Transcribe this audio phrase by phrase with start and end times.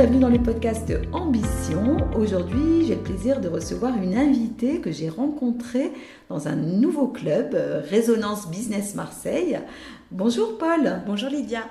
[0.00, 1.98] bienvenue dans le podcast Ambition.
[2.16, 5.92] Aujourd'hui, j'ai le plaisir de recevoir une invitée que j'ai rencontrée
[6.30, 7.54] dans un nouveau club,
[7.90, 9.60] Résonance Business Marseille.
[10.10, 11.02] Bonjour Paul.
[11.06, 11.64] Bonjour Lydia.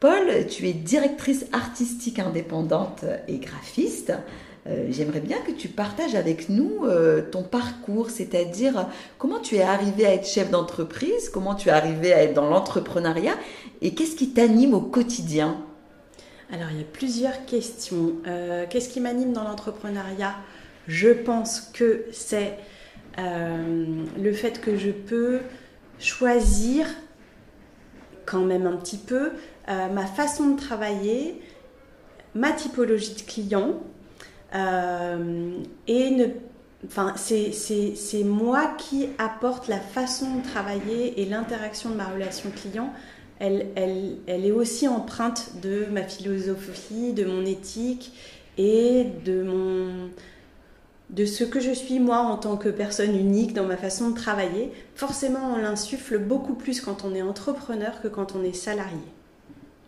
[0.00, 4.12] Paul, tu es directrice artistique indépendante et graphiste.
[4.66, 9.62] Euh, j'aimerais bien que tu partages avec nous euh, ton parcours, c'est-à-dire comment tu es
[9.62, 13.36] arrivé à être chef d'entreprise, comment tu es arrivé à être dans l'entrepreneuriat
[13.80, 15.56] et qu'est-ce qui t'anime au quotidien?
[16.52, 18.16] Alors, il y a plusieurs questions.
[18.26, 20.34] Euh, qu'est-ce qui m'anime dans l'entrepreneuriat?
[20.86, 22.58] Je pense que c'est
[23.16, 25.40] le fait que je peux
[26.00, 26.86] choisir
[28.26, 29.30] quand même un petit peu
[29.68, 31.40] ma façon de travailler,
[32.34, 33.80] ma typologie de clients
[34.54, 35.52] euh,
[35.86, 36.34] et
[36.86, 42.92] Enfin, c'est moi qui apporte la façon de travailler et l'interaction de ma relation client.
[43.44, 48.12] Elle, est aussi empreinte de ma philosophie, de mon éthique
[48.56, 49.46] et de,
[51.10, 54.16] de ce que je suis moi en tant que personne unique dans ma façon de
[54.16, 54.72] travailler.
[54.94, 58.96] Forcément, on l'insuffle beaucoup plus quand on est entrepreneur que quand on est salarié.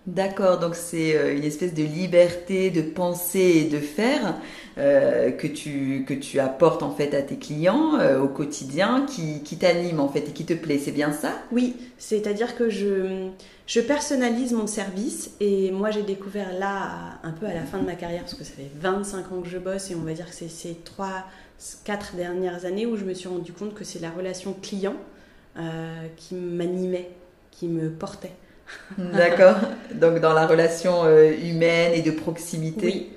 [0.06, 4.36] D'accord, donc c'est euh, une espèce de liberté de penser et de faire
[4.78, 9.42] euh, que, tu, que tu apportes en fait à tes clients euh, au quotidien qui,
[9.42, 11.32] qui t'anime en fait et qui te plaît, c'est bien ça?
[11.50, 13.30] Oui, c'est-à-dire que je,
[13.66, 17.84] je personnalise mon service et moi j'ai découvert là un peu à la fin de
[17.86, 20.26] ma carrière parce que ça fait 25 ans que je bosse et on va dire
[20.26, 21.24] que c'est ces 3
[21.82, 24.94] 4 dernières années où je me suis rendu compte que c'est la relation client
[26.16, 27.08] qui m'animait,
[27.50, 28.34] qui me portait.
[28.98, 29.56] D'accord.
[29.94, 32.86] Donc dans la relation euh, humaine et de proximité.
[32.86, 33.08] Oui.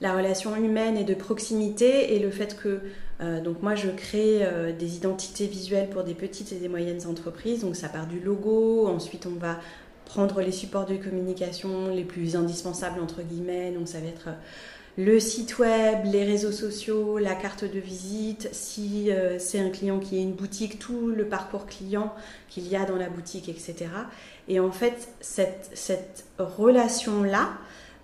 [0.00, 2.80] La relation humaine et de proximité et le fait que
[3.20, 7.06] euh, donc moi je crée euh, des identités visuelles pour des petites et des moyennes
[7.06, 7.60] entreprises.
[7.60, 9.60] Donc ça part du logo, ensuite on va
[10.04, 13.70] prendre les supports de communication les plus indispensables entre guillemets.
[13.70, 14.28] Donc ça va être
[14.98, 20.18] le site web, les réseaux sociaux, la carte de visite, si c'est un client qui
[20.18, 22.12] a une boutique, tout le parcours client
[22.50, 23.86] qu'il y a dans la boutique, etc.
[24.48, 27.52] Et en fait, cette, cette relation-là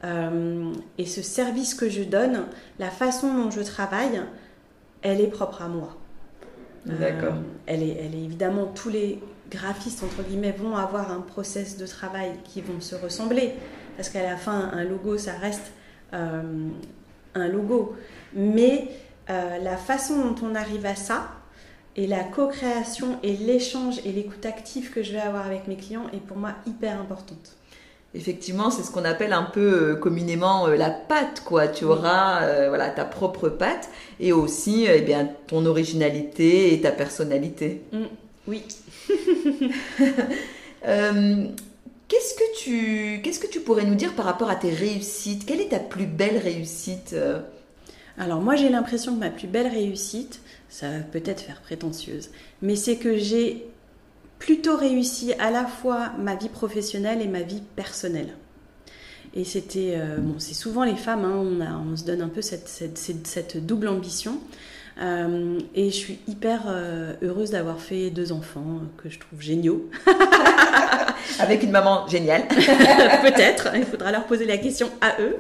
[0.05, 2.45] euh, et ce service que je donne,
[2.79, 4.21] la façon dont je travaille,
[5.03, 5.97] elle est propre à moi.
[6.87, 7.35] D'accord.
[7.35, 11.77] Euh, elle, est, elle est évidemment, tous les graphistes, entre guillemets, vont avoir un process
[11.77, 13.55] de travail qui vont se ressembler.
[13.97, 15.78] Parce qu'à la fin, un logo, ça reste euh,
[16.13, 17.97] un logo.
[18.35, 18.89] Mais
[19.29, 21.29] la façon dont on arrive à ça,
[21.99, 26.07] et la co-création et l'échange et l'écoute active que je vais avoir avec mes clients
[26.13, 27.57] est pour moi hyper importante.
[28.15, 31.67] Effectivement, c'est ce qu'on appelle un peu euh, communément euh, la patte, quoi.
[31.67, 33.91] Tu auras euh, voilà ta propre patte
[34.21, 37.83] et aussi eh bien ton originalité et ta personnalité.
[37.93, 38.05] Mm,
[38.47, 38.63] oui.
[42.09, 45.47] qu'est-ce que tu pourrais nous dire par rapport à tes réussites?
[45.47, 47.15] Quelle est ta plus belle réussite
[48.19, 52.31] Alors moi, j'ai l'impression que ma plus belle réussite, ça va peut-être faire prétentieuse,
[52.63, 53.67] mais c'est que j'ai
[54.39, 58.35] plutôt réussi à la fois ma vie professionnelle et ma vie personnelle.
[59.35, 63.67] Et c'était, euh, bon, c'est souvent les femmes, hein, on, se donne un peu cette,
[63.67, 64.39] double ambition.
[65.01, 69.89] Euh, et je suis hyper euh, heureuse d'avoir fait deux enfants que je trouve géniaux.
[71.39, 72.49] Avec une maman géniale.
[72.49, 75.37] Peut-être, il faudra leur poser la question à eux.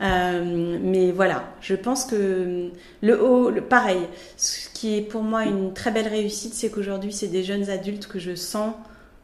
[0.00, 2.70] Euh, mais voilà, je pense que
[3.00, 4.00] le haut, le, pareil,
[4.36, 8.06] ce qui est pour moi une très belle réussite, c'est qu'aujourd'hui, c'est des jeunes adultes
[8.06, 8.74] que je sens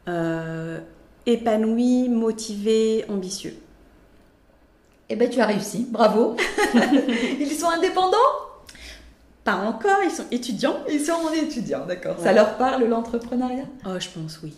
[0.07, 0.79] euh,
[1.25, 3.55] épanouis, motivés, ambitieux.
[5.09, 6.37] Eh ben, tu as réussi, bravo.
[7.39, 8.15] ils sont indépendants
[9.51, 10.77] Pas encore, ils sont étudiants.
[10.89, 12.17] Ils sont étudiants, d'accord.
[12.19, 13.65] Ça leur parle l'entrepreneuriat?
[13.85, 14.53] Oh, je pense oui.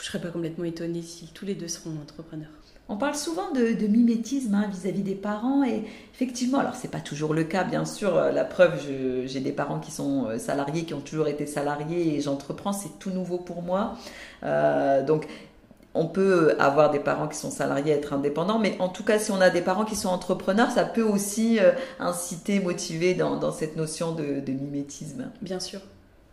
[0.00, 2.48] Je serais pas complètement étonnée si tous les deux seront entrepreneurs.
[2.90, 7.34] On parle souvent de, mimétisme hein, vis-à-vis des parents et effectivement, alors c'est pas toujours
[7.34, 8.16] le cas, bien sûr.
[8.16, 8.80] Euh, la preuve,
[9.26, 12.98] j'ai des parents qui sont euh, salariés, qui ont toujours été salariés et j'entreprends, c'est
[12.98, 13.94] tout nouveau pour moi.
[14.42, 15.26] Euh, donc
[15.98, 19.30] on peut avoir des parents qui sont salariés, être indépendants, mais en tout cas, si
[19.30, 21.58] on a des parents qui sont entrepreneurs, ça peut aussi
[21.98, 25.30] inciter, motiver dans, cette notion de mimétisme.
[25.42, 25.80] Bien sûr,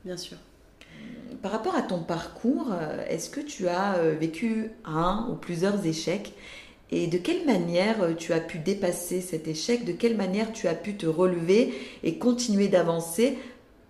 [0.03, 0.37] bien sûr
[1.45, 5.85] par rapport à ton parcours, euh, est-ce que tu as euh, vécu un ou plusieurs
[5.85, 6.33] échecs?
[6.89, 9.85] Et de quelle manière euh, tu as pu dépasser cet échec?
[9.85, 11.73] De quelle manière tu as pu te relever
[12.03, 13.37] et continuer d'avancer?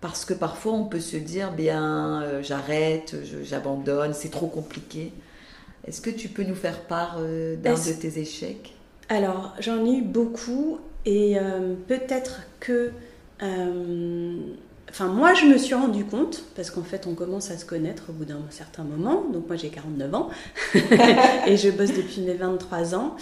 [0.02, 5.10] Parce que parfois on peut se dire, bien, j'arrête, j'abandonne, c'est trop compliqué.
[5.86, 8.74] Est-ce que tu peux nous faire part d'un de tes échecs?
[9.08, 11.36] Alors, j'en ai eu beaucoup et
[11.86, 12.90] peut-être que
[14.90, 18.04] Enfin, moi, je me suis rendu compte, parce qu'en fait, on commence à se connaître
[18.08, 19.24] au bout d'un certain moment.
[19.32, 20.30] Donc, moi, j'ai 49 ans
[21.46, 23.16] et je bosse depuis mes 23 ans.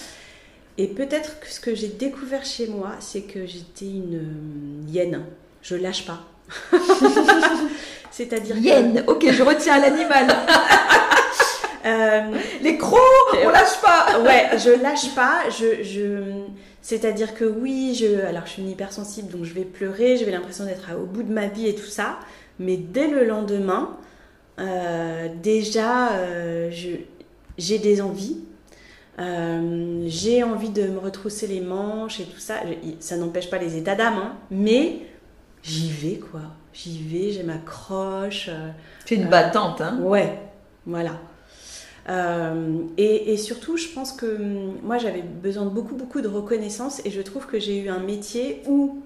[0.76, 5.22] Et peut-être que ce que j'ai découvert chez moi, c'est que j'étais une euh, hyène.
[5.62, 6.20] Je lâche pas.
[8.10, 9.02] C'est-à-dire hyène.
[9.06, 10.26] Ok, je retiens l'animal.
[11.84, 12.22] Euh,
[12.62, 13.00] les crocs,
[13.44, 14.20] on lâche pas.
[14.24, 15.50] ouais, je lâche pas.
[15.50, 16.42] Je, je...
[16.80, 20.64] C'est-à-dire que oui, je, alors je suis une hypersensible, donc je vais pleurer, j'ai l'impression
[20.64, 22.18] d'être au bout de ma vie et tout ça.
[22.58, 23.96] Mais dès le lendemain,
[24.60, 26.10] euh, déjà,
[27.58, 28.38] j'ai des envies.
[29.20, 32.56] Euh, j'ai envie de me retrousser les manches et tout ça.
[32.98, 35.00] Ça n'empêche pas les états d'âme, hein, mais
[35.62, 36.40] j'y vais quoi.
[36.72, 38.48] J'y vais, j'ai ma croche.
[38.48, 38.70] Euh,
[39.04, 40.40] tu es une battante, hein Ouais,
[40.86, 41.12] voilà.
[42.08, 46.28] Euh, et, et, surtout, je pense que hum, moi, j'avais besoin de beaucoup, beaucoup de
[46.28, 49.02] reconnaissance et je trouve que j'ai eu un métier où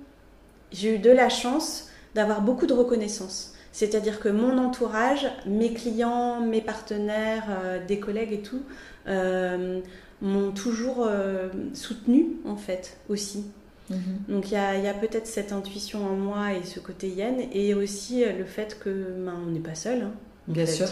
[0.72, 3.54] j'ai eu de la chance d'avoir beaucoup de reconnaissance.
[3.70, 7.44] C'est-à-dire que mon entourage, mes clients, mes partenaires,
[7.86, 8.62] des collègues et tout,
[9.08, 9.80] euh,
[10.20, 13.44] m'ont toujours euh, soutenu en fait aussi.
[13.88, 13.98] Mhm.
[14.28, 18.24] Donc il y a, peut-être cette intuition en moi et ce côté yen, et aussi
[18.24, 20.02] euh, le fait que ben, on n'est pas seul.
[20.02, 20.12] Hein,
[20.48, 20.88] Bien sûr.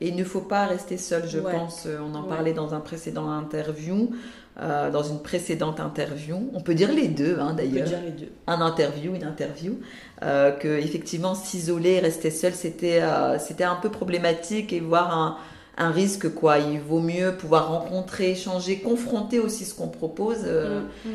[0.00, 1.86] Et il ne faut pas rester seul, je pense.
[1.86, 4.10] On en parlait dans un précédent interview,
[4.56, 6.50] dans une précédente interview.
[6.54, 7.86] On peut dire les deux, hein, d'ailleurs.
[7.86, 8.32] On peut dire les deux.
[8.46, 9.80] Un interview, une interview.
[10.20, 13.02] que effectivement, s'isoler, rester seul, c'était
[13.40, 15.38] c'était un peu problématique et voir un
[15.78, 16.58] un risque quoi.
[16.58, 20.40] Il vaut mieux pouvoir rencontrer, échanger, confronter aussi ce qu'on propose.
[20.44, 20.80] Euh.
[20.80, 21.12] Mm, mm.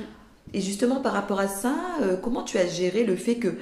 [0.56, 3.56] Et justement par rapport à ça, euh, comment tu as géré le fait que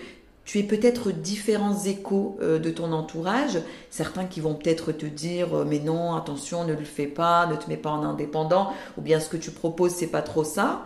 [0.46, 3.60] tu aies peut-être différents échos euh, de ton entourage,
[3.90, 7.70] certains qui vont peut-être te dire mais non, attention, ne le fais pas, ne te
[7.70, 10.84] mets pas en indépendant, ou bien ce que tu proposes c'est pas trop ça.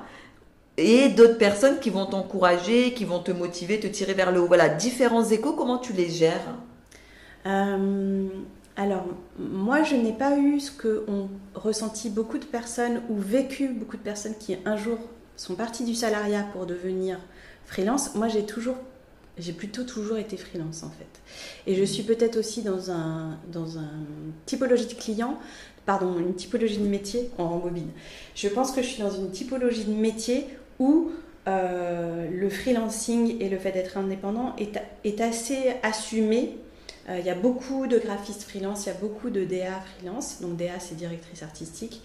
[0.78, 4.48] Et d'autres personnes qui vont t'encourager, qui vont te motiver, te tirer vers le haut.
[4.48, 6.54] Voilà, différents échos, comment tu les gères?
[8.78, 9.06] Alors,
[9.40, 13.96] moi, je n'ai pas eu ce que ont ressenti beaucoup de personnes ou vécu beaucoup
[13.96, 14.98] de personnes qui un jour
[15.38, 17.18] sont parties du salariat pour devenir
[17.66, 18.16] freelance.
[18.16, 18.76] Moi, j'ai toujours,
[19.38, 21.22] j'ai plutôt toujours été freelance en fait.
[21.68, 23.66] Et je suis peut-être aussi dans un, dans
[24.46, 25.38] typologie de client,
[25.86, 27.90] pardon, une typologie de métier en rembobine.
[28.36, 30.48] Je pense que je suis dans une typologie de métier
[30.80, 31.12] où
[31.48, 36.58] euh, le freelancing et le fait d'être indépendant est, assez assumé
[37.10, 40.42] il y a beaucoup de graphistes freelance, il y a beaucoup de DA freelance.
[40.42, 42.02] Donc DA, c'est directrice artistique.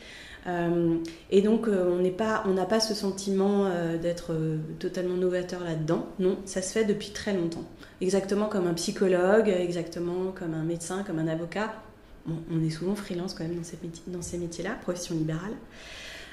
[0.47, 0.97] Euh,
[1.31, 1.99] et donc, euh,
[2.45, 3.71] on n'a pas ce sentiment
[4.01, 4.35] d'être
[4.79, 6.07] totalement novateur là-dedans.
[6.19, 7.65] Non, ça se fait depuis très longtemps.
[8.01, 11.75] Exactement comme un psychologue, exactement comme un médecin, comme un avocat.
[12.27, 13.63] on est souvent freelance quand même
[14.07, 15.55] dans ces métiers-là, profession libérale.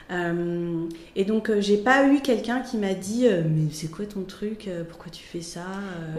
[0.09, 4.06] Euh, et donc, euh, j'ai pas eu quelqu'un qui m'a dit euh, Mais c'est quoi
[4.06, 5.65] ton truc Pourquoi tu fais ça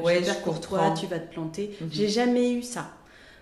[0.02, 1.76] Ouais, je pour toi, tu vas te planter.
[1.80, 1.88] Mhm.
[1.92, 2.90] J'ai jamais eu ça.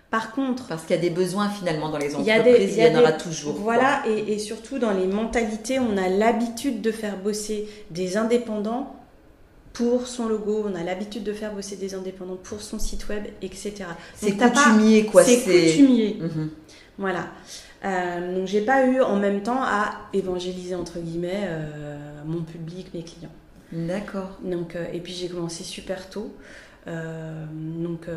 [0.09, 2.99] Par contre, parce qu'il y a des besoins finalement dans les entreprises, il y, en
[3.01, 3.55] aura toujours.
[3.55, 8.96] Voilà, et, et, surtout dans les mentalités, on a l'habitude de faire bosser des indépendants
[9.77, 13.25] pour son logo, on a l'habitude de faire bosser des indépendants pour son site web,
[13.43, 13.73] etc.
[14.15, 15.23] C'est coutumier, quoi.
[15.23, 16.17] C'est coutumier.
[16.19, 16.49] Mhm.
[16.97, 17.27] Voilà.
[17.85, 22.91] Euh, donc j'ai pas eu en même temps à évangéliser entre guillemets euh, mon public,
[22.95, 23.29] mes clients.
[23.71, 24.39] D'accord.
[24.43, 26.33] Donc euh, et puis j'ai commencé super tôt.
[26.87, 28.07] donc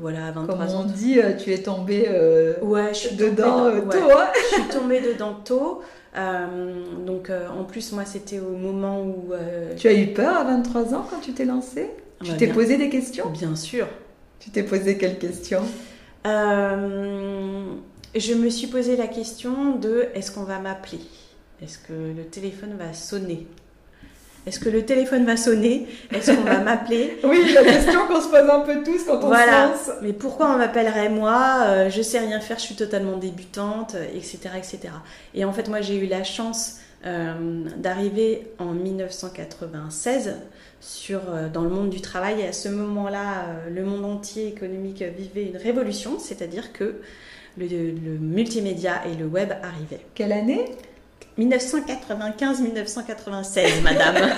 [0.00, 0.84] voilà, à 23 Comme on ans.
[0.84, 2.08] dit, tu es tombée
[2.62, 3.98] ouais, je suis dedans tôt.
[3.98, 4.28] Hein.
[4.34, 5.82] je suis tombée dedans tôt.
[6.14, 9.32] Donc en plus moi c'était au moment où...
[9.76, 11.90] Tu as eu peur à 23 ans quand tu t'es lancée?
[12.22, 13.30] Tu t'es posé des questions?
[13.30, 13.88] Bien sûr.
[14.38, 15.62] Tu t'es posé quelles questions?
[16.24, 17.74] Je
[18.34, 21.00] me suis posé la question de est-ce qu'on va m'appeler?
[21.62, 23.46] Est-ce que le téléphone va sonner?
[24.46, 25.86] Est-ce que le téléphone va sonner?
[26.12, 27.18] Est-ce qu'on va m'appeler?
[27.24, 29.74] Oui, la question qu'on se pose un peu tous quand on voilà.
[29.74, 29.98] se lance.
[30.02, 31.62] Mais pourquoi on m'appellerait moi?
[31.62, 34.78] Euh, Je sais rien faire, je suis totalement débutante, etc., euh, etc.
[35.34, 40.36] Et en fait, moi, j'ai eu la chance euh, d'arriver en 1996
[40.80, 41.20] sur,
[41.52, 42.42] dans le monde du travail.
[42.42, 46.96] Et à ce moment-là, le monde entier économique vivait une révolution, c'est-à-dire que
[47.56, 50.04] le, multimédia et le web arrivaient.
[50.14, 50.66] Quelle année?
[51.38, 54.14] 1995-1996, madame.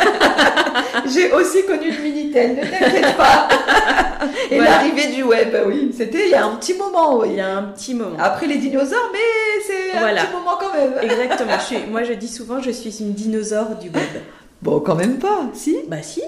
[1.12, 3.48] J'ai aussi connu le Minitel, ne t'inquiète pas.
[4.50, 7.28] Et l'arrivée du web, oui, c'était il y a un petit moment, oui.
[7.32, 8.16] Il y a un petit moment.
[8.18, 9.18] Après les dinosaures, mais
[9.66, 10.94] c'est un petit moment quand même.
[11.02, 11.58] Exactement.
[11.90, 14.22] moi, je dis souvent, je suis une dinosaure du web.
[14.62, 15.76] Bon, quand même pas, si?
[15.88, 16.22] Bah si.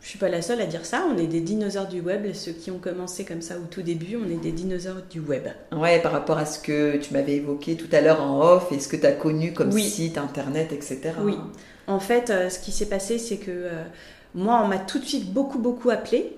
[0.00, 1.04] Je suis pas la seule à dire ça.
[1.12, 2.32] On est des dinosaures du web.
[2.32, 5.48] Ceux qui ont commencé comme ça au tout début, on est des dinosaures du web.
[5.72, 8.78] Ouais, par rapport à ce que tu m'avais évoqué tout à l'heure en off et
[8.78, 11.00] ce que tu as connu comme site internet, etc.
[11.22, 11.36] Oui.
[11.86, 13.82] En fait, euh, ce qui s'est passé, c'est que euh,
[14.34, 16.36] moi, on m'a tout de suite beaucoup, beaucoup appelé.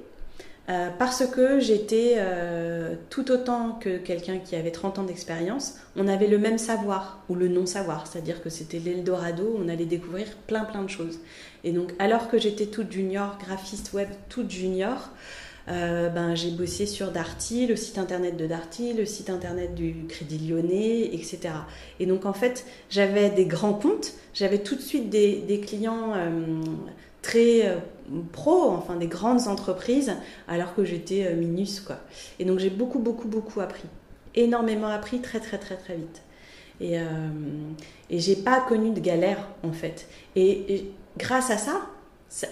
[0.70, 6.06] Euh, parce que j'étais euh, tout autant que quelqu'un qui avait 30 ans d'expérience, on
[6.06, 10.64] avait le même savoir ou le non-savoir, c'est-à-dire que c'était l'Eldorado, on allait découvrir plein
[10.64, 11.18] plein de choses.
[11.64, 15.10] Et donc alors que j'étais toute junior, graphiste web toute junior,
[15.68, 20.04] euh, ben, j'ai bossé sur Darty, le site internet de Darty, le site internet du
[20.08, 21.40] Crédit Lyonnais, etc.
[21.98, 26.14] Et donc en fait, j'avais des grands comptes, j'avais tout de suite des, des clients
[27.22, 27.76] très euh,
[28.32, 30.12] pro, enfin des grandes entreprises,
[30.48, 31.84] alors que j'étais euh, minus.
[32.38, 33.88] Et donc j'ai beaucoup beaucoup beaucoup appris,
[34.34, 36.22] énormément appris très très très très vite.
[36.80, 37.02] Et, euh,
[38.08, 40.08] et j'ai pas connu de galère en fait.
[40.34, 41.82] Et, grâce à ça,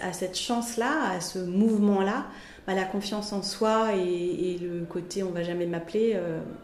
[0.01, 2.25] à cette chance-là, à ce mouvement-là,
[2.67, 6.19] bah, la confiance en soi et, le côté on va jamais m'appeler,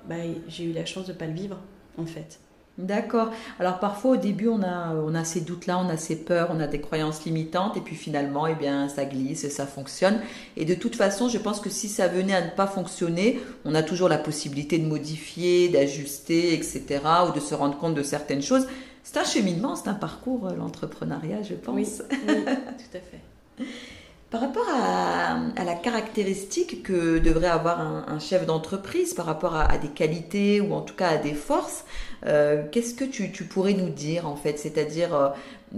[0.07, 0.15] bah,
[0.47, 1.57] j'ai eu la chance de pas le vivre
[1.97, 2.39] en fait.
[2.77, 3.31] D'accord.
[3.57, 6.59] Alors parfois au début on a, on a ces doutes-là, on a ces peurs, on
[6.59, 10.19] a des croyances limitantes et puis finalement eh bien ça glisse et ça fonctionne.
[10.57, 13.75] Et de toute façon je pense que si ça venait à ne pas fonctionner, on
[13.75, 16.99] a toujours la possibilité de modifier, d'ajuster, etc.
[17.29, 18.67] ou de se rendre compte de certaines choses.
[19.03, 21.75] C'est un cheminement, c'est un parcours euh, l'entrepreneuriat je pense.
[21.75, 21.87] Oui,
[22.27, 23.63] oui tout à fait.
[24.35, 29.87] Par rapport à, la caractéristique que devrait avoir un, chef d'entreprise, par rapport à, des
[29.87, 31.85] qualités ou en tout cas à des forces,
[32.25, 34.59] euh, qu'est-ce que tu, pourrais nous dire en fait?
[34.59, 35.29] C'est-à-dire, euh,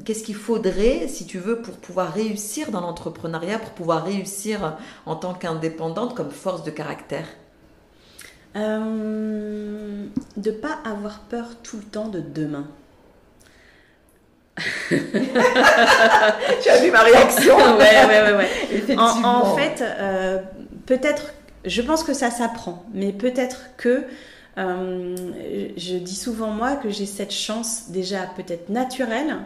[0.05, 5.15] qu'est-ce qu'il faudrait, si tu veux, pour pouvoir réussir dans l'entrepreneuriat, pour pouvoir réussir en
[5.15, 7.27] tant qu'indépendante comme force de caractère?
[8.55, 12.65] Euh, De pas avoir peur tout le temps de demain.
[14.89, 17.55] tu as vu ma réaction.
[17.77, 18.97] Ouais, ouais, ouais.
[18.97, 20.39] En, fait, euh,
[20.85, 21.33] peut-être,
[21.65, 24.03] je pense que ça s'apprend, mais peut-être que
[24.57, 25.15] euh,
[25.77, 29.37] je dis souvent moi que j'ai cette chance déjà peut-être naturelle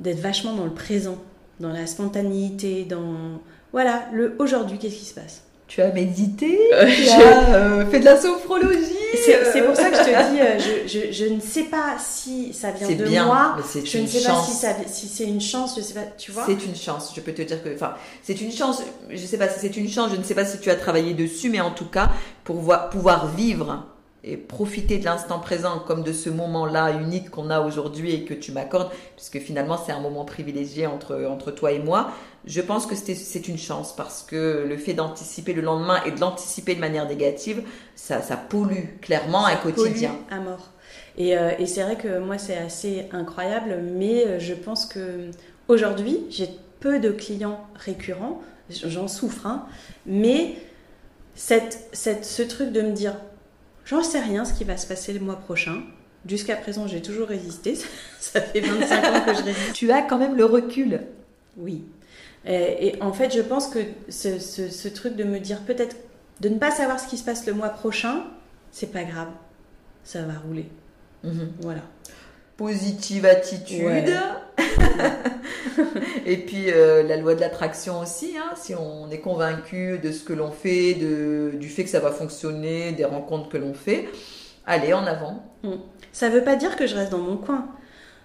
[0.00, 1.18] d'être vachement dans le présent,
[1.60, 3.40] dans la spontanéité, dans
[3.72, 5.44] voilà le aujourd'hui, qu'est-ce qui se passe?
[5.74, 8.94] Tu as médité, euh, tu as euh, fait de la sophrologie.
[9.24, 12.70] C'est pour ça que je te dis, euh, je, je, ne sais pas si ça
[12.70, 13.56] vient de bien, moi.
[13.56, 14.60] Mais je ne sais chance.
[14.60, 16.44] pas si, si c'est une chance, je sais pas, tu vois.
[16.46, 19.48] C'est une chance, je peux te dire que, enfin, c'est une chance, je sais pas
[19.48, 21.72] si c'est une chance, je ne sais pas si tu as travaillé dessus, mais en
[21.72, 22.08] tout cas,
[22.44, 23.84] pour voir, pouvoir vivre
[24.26, 28.32] et profiter de l'instant présent comme de ce moment-là unique qu'on a aujourd'hui et que
[28.32, 32.10] tu m'accordes, puisque finalement c'est un moment privilégié entre, entre toi et moi,
[32.46, 36.20] je pense que c'est une chance parce que le fait d'anticiper le lendemain et de
[36.20, 37.62] l'anticiper de manière négative,
[37.94, 40.16] ça, ça pollue clairement un quotidien.
[40.30, 40.70] à mort.
[41.18, 45.30] Et, euh, et c'est vrai que moi c'est assez incroyable, mais euh, je pense que
[45.68, 46.48] aujourd'hui j'ai
[46.80, 49.66] peu de clients récurrents, j'en souffre, hein,
[50.06, 50.56] mais
[51.34, 53.14] cette, cette, ce truc de me dire
[53.84, 55.82] J'en sais rien ce qui va se passer le mois prochain.
[56.26, 57.76] Jusqu'à présent, j'ai toujours résisté.
[58.20, 59.72] Ça fait 25 ans que je résiste.
[59.74, 61.00] Tu as quand même le recul.
[61.56, 61.84] Oui.
[62.46, 65.96] Et, en fait, je pense que ce, truc de me dire peut-être
[66.40, 68.24] de ne pas savoir ce qui se passe le mois prochain,
[68.70, 69.28] c'est pas grave.
[70.02, 70.66] Ça va rouler.
[71.22, 71.52] Mhm.
[71.60, 71.80] Voilà.
[72.56, 74.10] Positive attitude.
[76.26, 80.24] et puis euh, la loi de l'attraction aussi, hein, si on est convaincu de ce
[80.24, 84.08] que l'on fait, du fait que ça va fonctionner, des rencontres que l'on fait,
[84.66, 85.44] allez en avant.
[85.62, 85.74] Mm.
[86.12, 87.66] Ça ne veut pas dire que je reste dans mon coin.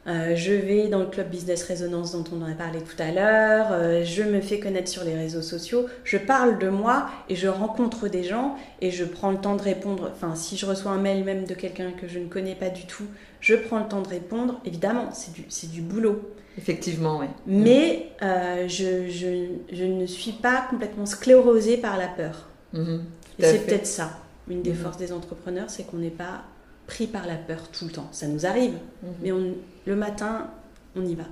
[0.07, 3.11] Euh, je vais dans le club Business Résonance dont on en a parlé tout à
[3.11, 7.35] l'heure, euh, je me fais connaître sur les réseaux sociaux, je parle de moi et
[7.35, 10.09] je rencontre des gens et je prends le temps de répondre.
[10.11, 12.85] Enfin, si je reçois un mail même de quelqu'un que je ne connais pas du
[12.85, 13.05] tout,
[13.41, 14.59] je prends le temps de répondre.
[14.65, 16.21] Évidemment, c'est du, du boulot.
[16.57, 17.27] Effectivement, oui.
[17.47, 22.47] Mais euh, je, je, je, ne suis pas complètement sclérosée par la peur.
[22.73, 23.03] Mhm.
[23.39, 24.11] et c'est peut-être ça.
[24.49, 24.77] Une des mhm.
[24.77, 26.43] forces des entrepreneurs, c'est qu'on n'est pas
[26.85, 28.09] pris par la peur tout le temps.
[28.11, 29.09] Ça nous arrive, mhm.
[29.21, 29.53] mais on,
[29.85, 30.47] le matin,
[30.95, 31.23] on y va.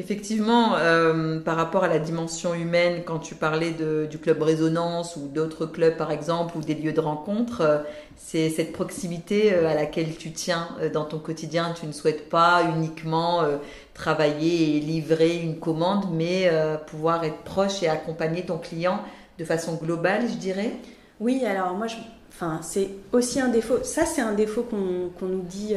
[0.00, 3.72] Effectivement, euh, par rapport à la dimension humaine, quand tu parlais
[4.08, 7.78] du club Résonance ou d'autres clubs par exemple, ou des lieux de rencontre, euh,
[8.16, 11.74] c'est cette proximité euh, à laquelle tu tiens dans ton quotidien.
[11.78, 13.42] Tu ne souhaites pas uniquement
[13.92, 16.50] travailler et livrer une commande, mais
[16.86, 19.00] pouvoir être proche et accompagner ton client
[19.38, 20.72] de façon globale, je dirais.
[21.18, 21.96] Oui, alors moi, je,
[22.32, 23.82] Enfin, c'est aussi un défaut.
[23.82, 25.74] Ça, c'est un défaut qu'on nous dit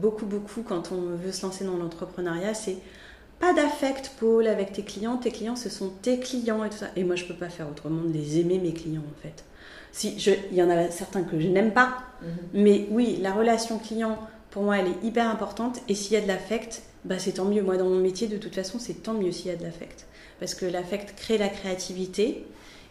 [0.00, 2.54] beaucoup, beaucoup quand on veut se lancer dans l'entrepreneuriat.
[2.54, 2.78] C'est
[3.38, 5.16] pas d'affect, Paul, avec tes clients.
[5.18, 6.88] Tes clients, ce sont tes clients et tout ça.
[6.96, 9.44] Et moi, je peux pas faire autrement de les aimer, mes clients, en fait.
[9.92, 12.28] Si je, il y en a certains que je n'aime pas, mhm.
[12.54, 14.18] mais oui, la relation client,
[14.50, 15.80] pour moi, elle est hyper importante.
[15.88, 17.62] Et s'il y a de l'affect, bah, c'est tant mieux.
[17.62, 20.06] Moi, dans mon métier, de toute façon, c'est tant mieux s'il y a de l'affect.
[20.40, 22.44] Parce que l'affect crée la créativité.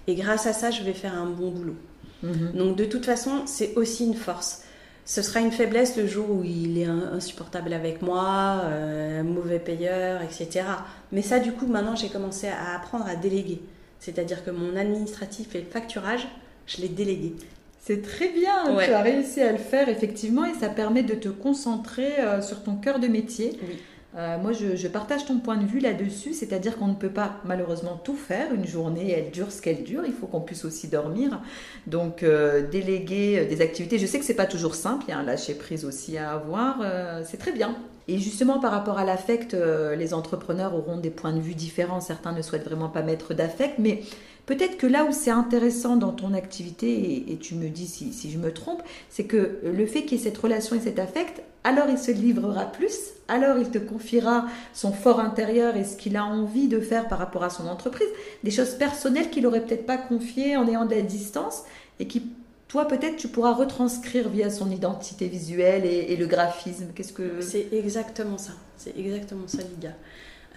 [0.07, 1.75] Et grâce à ça, je vais faire un bon boulot.
[2.21, 2.53] Mhm.
[2.53, 4.61] Donc, de toute façon, c'est aussi une force
[5.05, 10.21] ce sera une faiblesse le jour où il est insupportable avec moi, euh, mauvais payeur,
[10.23, 10.65] etc.
[11.11, 13.61] Mais ça, du coup, maintenant, j'ai commencé à apprendre à déléguer.
[13.99, 16.27] C'est-à-dire que mon administratif et le facturage,
[16.65, 17.35] je l'ai délégué.
[17.79, 21.29] C'est très bien, tu as réussi à le faire effectivement et ça permet de te
[21.29, 23.59] concentrer sur ton cœur de métier.
[23.61, 23.75] Oui.
[24.17, 27.99] Euh, moi, je, partage ton point de vue là-dessus, c'est-à-dire qu'on ne peut pas malheureusement
[28.01, 28.53] tout faire.
[28.53, 30.03] Une journée, elle dure ce qu'elle dure.
[30.05, 31.41] Il faut qu'on puisse aussi dormir.
[31.85, 33.97] Donc, euh, déléguer euh, des activités.
[33.99, 35.05] Je sais que c'est pas toujours simple.
[35.07, 36.81] Il y a un lâcher prise aussi à avoir.
[37.25, 37.75] c'est très bien.
[38.07, 41.99] Et justement, par rapport à l'affect, les entrepreneurs auront des points de vue différents.
[41.99, 44.01] Certains ne souhaitent vraiment pas mettre d'affect, mais
[44.45, 48.37] Peut-être que là où c'est intéressant dans ton activité, et, tu me dis si je
[48.37, 51.89] me trompe, c'est que le fait qu'il y ait cette relation et cet affect, alors
[51.89, 52.95] il se livrera plus,
[53.27, 57.17] alors il te confiera son fort intérieur et ce qu'il a envie de faire par
[57.17, 58.07] rapport à son entreprise,
[58.43, 61.63] des choses personnelles qu'il n'aurait peut-être pas confiées en ayant de la distance
[61.99, 62.21] et qui,
[62.67, 66.89] toi, peut-être, tu pourras retranscrire via son identité visuelle et, le graphisme.
[66.93, 68.53] Qu'est-ce que C'est exactement ça.
[68.77, 69.93] C'est exactement ça, Lydia.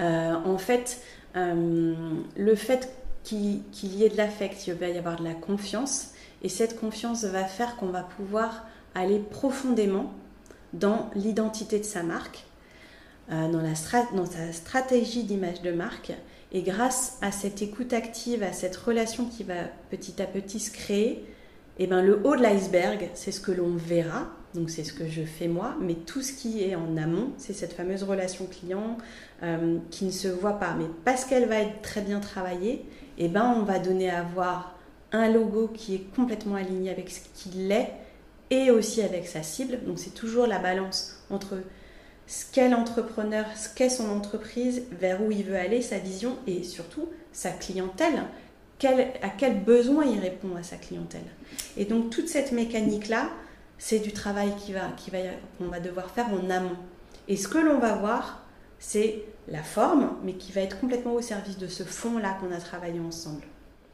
[0.00, 1.00] Euh, en fait,
[1.36, 1.94] euh,
[2.36, 2.92] le fait
[3.24, 6.08] qu'il y ait de l'affect, il va y avoir de la confiance,
[6.42, 10.12] et cette confiance va faire qu'on va pouvoir aller profondément
[10.72, 12.46] dans l'identité de sa marque,
[13.30, 16.12] euh, dans, sa stratégie d'image de marque.
[16.52, 20.70] Et grâce à cette écoute active, à cette relation qui va petit à petit se
[20.70, 21.24] créer,
[21.78, 25.06] eh ben, le haut de l'iceberg, c'est ce que l'on verra, donc c'est ce que
[25.06, 28.96] je fais moi, mais tout ce qui est en amont, c'est cette fameuse relation client
[29.42, 30.74] euh, qui ne se voit pas.
[30.76, 32.84] Mais parce qu'elle va être très bien travaillée,
[33.18, 34.74] eh ben, on va donner à voir
[35.12, 37.92] un logo qui est complètement aligné avec ce qu'il est
[38.50, 39.78] et aussi avec sa cible.
[39.86, 41.58] Donc c'est toujours la balance entre
[42.26, 46.62] ce qu'est l'entrepreneur, ce qu'est son entreprise, vers où il veut aller, sa vision et
[46.62, 48.24] surtout sa clientèle.
[49.22, 51.24] à quel besoin il répond à sa clientèle.
[51.76, 53.30] Et donc toute cette mécanique-là,
[53.78, 55.18] c'est du travail qu'on va, qui va,
[55.60, 56.76] va devoir faire en amont.
[57.28, 58.44] Et ce que l'on va voir,
[58.78, 62.58] c'est la forme, mais qui va être complètement au service de ce fond-là qu'on a
[62.58, 63.42] travaillé ensemble.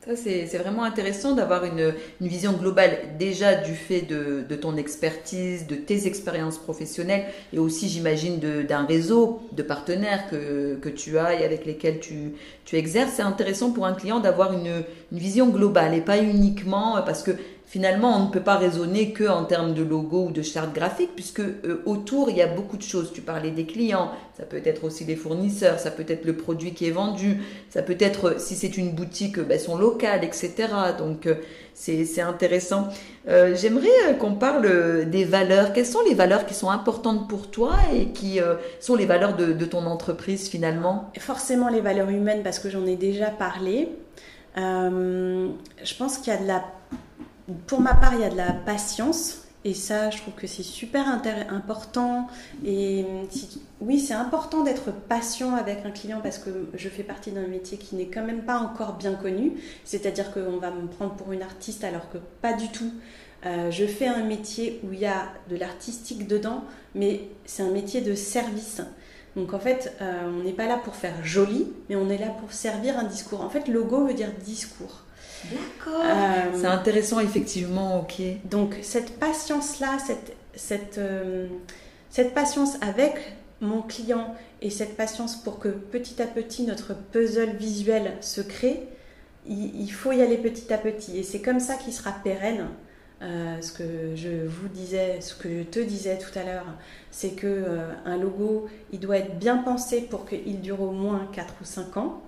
[0.06, 5.76] Ça, c'est vraiment intéressant d'avoir une, vision globale déjà du fait de, ton expertise, de
[5.76, 11.64] tes expériences professionnelles et aussi, j'imagine, d'un réseau de partenaires que, tu as et avec
[11.64, 12.34] lesquels tu,
[12.76, 13.12] exerces.
[13.14, 17.30] C'est intéressant pour un client d'avoir une, une, vision globale et pas uniquement parce que
[17.66, 21.10] finalement, on ne peut pas raisonner que en termes de logo ou de charte graphique,
[21.14, 23.12] puisque euh, autour, il y a beaucoup de choses.
[23.12, 26.74] Tu parlais des clients, ça peut être aussi des fournisseurs, ça peut être le produit
[26.74, 30.52] qui est vendu, ça peut être, si c'est une boutique, ben, son local, etc.
[30.98, 31.36] Donc, euh,
[31.72, 32.88] c'est intéressant.
[33.28, 35.72] Euh, j'aimerais qu'on parle des valeurs.
[35.72, 38.38] Quelles sont les valeurs qui sont importantes pour toi et qui
[38.78, 41.10] sont les valeurs de, de, ton entreprise finalement?
[41.18, 43.88] Forcément les valeurs humaines, parce que j'en ai déjà parlé.
[44.54, 46.62] je pense qu'il y a de la
[47.66, 49.40] pour ma part, il y a de la patience.
[49.66, 51.06] Et ça, je trouve que c'est super
[51.48, 52.28] important.
[52.66, 53.06] Et
[53.80, 57.78] oui, c'est important d'être patient avec un client parce que je fais partie d'un métier
[57.78, 59.54] qui n'est quand même pas encore bien connu.
[59.84, 62.92] C'est-à-dire qu'on va me prendre pour une artiste alors que pas du tout.
[63.46, 67.70] Euh, je fais un métier où il y a de l'artistique dedans, mais c'est un
[67.70, 68.82] métier de service.
[69.34, 72.28] Donc en fait, euh, on n'est pas là pour faire joli, mais on est là
[72.28, 73.40] pour servir un discours.
[73.40, 75.03] En fait, logo veut dire discours.
[75.50, 76.02] D'accord.
[76.04, 78.22] Euh, c'est intéressant, effectivement, ok.
[78.44, 81.46] Donc, cette patience-là, cette, cette, euh,
[82.10, 87.56] cette patience avec mon client et cette patience pour que petit à petit notre puzzle
[87.56, 88.88] visuel se crée,
[89.46, 91.18] il, faut y aller petit à petit.
[91.18, 92.66] Et c'est comme ça qu'il sera pérenne.
[93.22, 96.66] Euh, ce que je vous disais, ce que je te disais tout à l'heure,
[97.10, 97.64] c'est que
[98.04, 101.96] un logo, il doit être bien pensé pour qu'il dure au moins 4 ou 5
[101.98, 102.22] ans.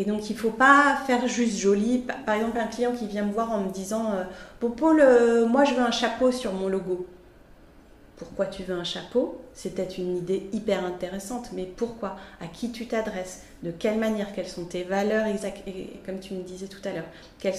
[0.00, 2.06] Et donc, il ne faut pas faire juste joli.
[2.24, 4.14] Par exemple, un client qui vient me voir en me disant
[4.58, 7.06] Bon, Paul, euh, moi, je veux un chapeau sur mon logo.
[8.16, 9.42] Pourquoi tu veux un chapeau?
[9.62, 12.16] C'est peut-être une idée hyper intéressante, mais pourquoi?
[12.40, 13.42] À qui tu t'adresses?
[13.62, 14.32] De quelle manière?
[14.34, 17.04] Quelles sont tes valeurs exactes Et comme tu me disais tout à l'heure,
[17.40, 17.52] quel,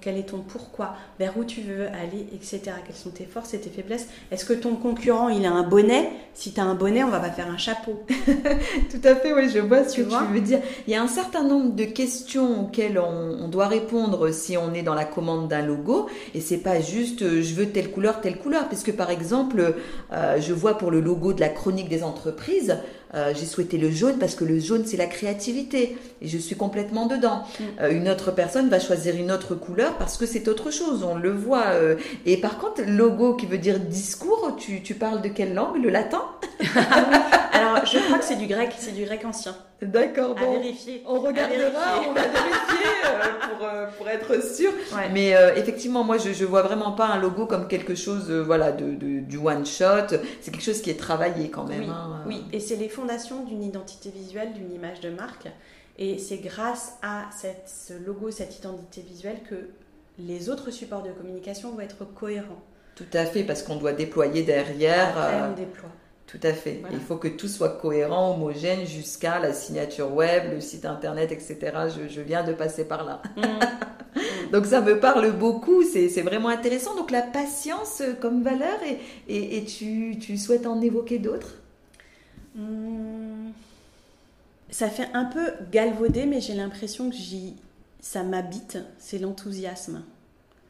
[0.00, 0.96] quel est ton pourquoi?
[1.20, 2.72] Vers où tu veux aller, etc.
[2.84, 4.08] Quelles sont tes forces et tes faiblesses?
[4.32, 6.10] Est-ce que ton concurrent, il a un bonnet?
[6.34, 8.02] Si tu as un bonnet, on va pas faire un chapeau.
[8.90, 10.58] tout à fait, oui, je vois ce que tu veux dire.
[10.88, 14.82] Il y a un certain nombre de questions auxquelles on, doit répondre si on est
[14.82, 18.38] dans la commande d'un logo, et c'est pas juste euh, je veux telle couleur, telle
[18.38, 19.76] couleur, puisque par exemple,
[20.12, 22.78] euh, je vois pour le logo de la chronique des entreprises,
[23.14, 26.56] euh, j'ai souhaité le jaune parce que le jaune c'est la créativité et je suis
[26.56, 27.44] complètement dedans.
[27.58, 27.64] Mm.
[27.80, 31.14] Euh, une autre personne va choisir une autre couleur parce que c'est autre chose, on
[31.16, 31.66] le voit.
[32.26, 35.90] et par contre, logo qui veut dire discours, tu, tu parles de quelle langue Le
[35.90, 36.22] latin?
[37.52, 39.54] Alors je crois que c'est du grec, c'est du grec ancien.
[39.82, 40.52] D'accord, bon.
[40.52, 41.02] vérifier.
[41.06, 44.72] On regardera, on va vérifier euh, pour, euh, pour, être sûr.
[45.12, 48.72] Mais euh, effectivement, moi, je, je vois vraiment pas un logo comme quelque chose, voilà,
[48.72, 50.16] de, du one shot.
[50.40, 51.80] C'est quelque chose qui est travaillé quand même.
[51.80, 52.22] Oui, hein.
[52.26, 52.44] oui.
[52.52, 55.48] et c'est les fondations d'une identité visuelle, d'une image de marque.
[55.98, 59.68] Et c'est grâce à cette, ce logo, cette identité visuelle que
[60.18, 62.62] les autres supports de communication vont être cohérents.
[62.94, 65.18] Tout à fait, parce qu'on doit déployer derrière.
[65.18, 65.90] Après, on déploie.
[66.26, 66.78] Tout à fait.
[66.80, 66.96] Voilà.
[66.96, 71.58] Il faut que tout soit cohérent, homogène jusqu'à la signature web, le site internet, etc.
[71.88, 73.22] Je, je viens de passer par là.
[73.36, 73.42] Mm.
[74.52, 76.94] Donc ça me parle beaucoup, c'est vraiment intéressant.
[76.96, 81.54] Donc la patience euh, comme valeur, et, et, et tu, tu souhaites en évoquer d'autres?
[82.54, 83.50] Hmm.
[84.70, 87.54] Ça fait un peu galvaudé, mais j'ai l'impression que j'y,
[88.00, 88.78] ça m'habite.
[88.98, 90.02] C'est l'enthousiasme.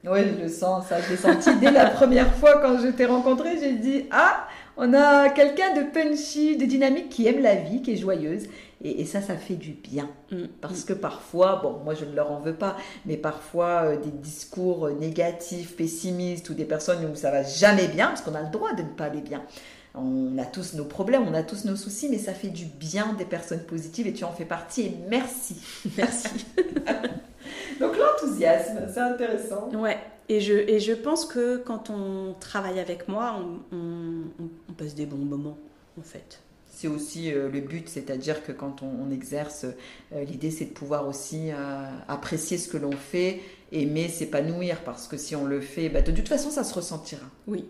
[0.06, 3.06] Oui, je le sens, ça, je l'ai senti dès la première fois quand je t'ai
[3.06, 3.58] rencontré.
[3.58, 7.92] J'ai dit Ah, on a quelqu'un de punchy, de dynamique, qui aime la vie, qui
[7.92, 8.44] est joyeuse.
[8.82, 10.10] Et, et ça, ça fait du bien.
[10.30, 10.44] Mm.
[10.60, 14.10] Parce que parfois, bon, moi je ne leur en veux pas, mais parfois euh, des
[14.10, 18.42] discours euh, négatifs, pessimistes ou des personnes où ça va jamais bien, parce qu'on a
[18.42, 19.42] le droit de ne pas aller bien.
[19.94, 23.14] On a tous nos problèmes, on a tous nos soucis, mais ça fait du bien
[23.16, 25.56] des personnes positives et tu en fais partie et merci.
[25.96, 26.46] Merci.
[27.80, 29.70] Donc l'enthousiasme, c'est intéressant.
[29.72, 29.98] Ouais.
[30.28, 33.36] Et je, et je pense que quand on travaille avec moi,
[33.72, 35.58] on, on- on passe des bons moments,
[35.98, 36.40] en fait.
[36.70, 39.64] C'est aussi euh, le but, c'est-à-dire que quand on, on exerce,
[40.12, 41.56] euh, l'idée c'est de pouvoir aussi euh,
[42.08, 46.10] apprécier ce que l'on fait, aimer, s'épanouir, parce que si on le fait, bah, de
[46.10, 47.64] toute façon ça se ressentira Oui.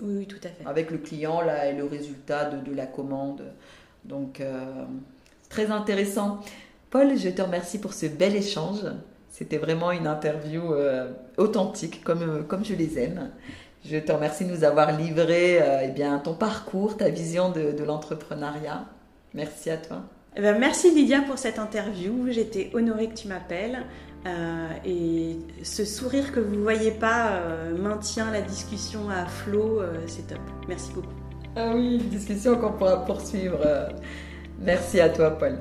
[0.00, 0.64] Oui, oui, tout à fait.
[0.66, 3.42] avec le client là, et le résultat de, de la commande.
[4.04, 4.42] Donc
[5.50, 6.40] très intéressant.
[6.90, 8.84] Paul, je te remercie pour ce bel échange.
[9.30, 13.30] C'était vraiment une interview euh, authentique, comme, euh, comme je les aime.
[13.84, 17.72] Je te remercie de nous avoir livré euh, eh bien, ton parcours, ta vision de,
[17.72, 18.84] de l'entrepreneuriat.
[19.32, 20.02] Merci à toi.
[20.36, 22.26] Eh ben, merci Lydia pour cette interview.
[22.30, 23.84] J'étais honorée que tu m'appelles.
[24.26, 29.80] Euh, et ce sourire que vous ne voyez pas euh, maintient la discussion à flot.
[29.80, 30.40] euh, c'est top.
[30.68, 31.08] Merci beaucoup.
[31.56, 33.58] Ah oui, une discussion qu'on pourra poursuivre.
[34.58, 35.58] Merci à toi, Paul.